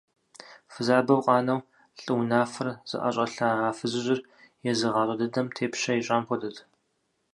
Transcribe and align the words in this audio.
Фызабэу 0.71 1.21
къанэу 1.25 1.61
лӏы 2.01 2.13
унафэр 2.17 2.69
зыӏэщӏэлъа 2.89 3.49
а 3.67 3.75
фызыжьыр 3.77 4.19
езы 4.69 4.87
гъащӏэ 4.93 5.15
дыдэм 5.19 5.47
тепщэ 5.55 5.91
ищӏам 5.99 6.23
хуэдэт. 6.27 6.57